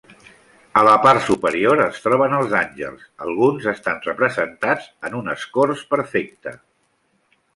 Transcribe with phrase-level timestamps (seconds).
[0.79, 6.55] A la part superior es troben els àngels; alguns estan representats en un escorç perfecte.